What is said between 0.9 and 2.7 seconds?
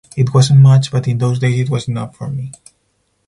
in those days it was enough for me.